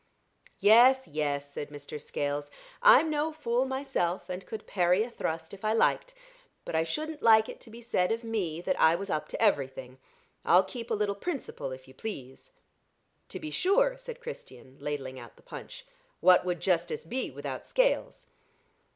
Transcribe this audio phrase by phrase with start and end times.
[0.59, 2.01] "Yes, yes," said Mr.
[2.01, 2.49] Scales;
[2.81, 6.15] "I'm no fool myself, and could parry a thrust if I liked,
[6.65, 9.39] but I shouldn't like it to be said of me that I was up to
[9.39, 9.99] everything.
[10.43, 12.51] I'll keep a little principle if you please."
[13.29, 15.85] "To be sure," said Christian, ladling out the punch.
[16.19, 18.25] "What would justice be without Scales?"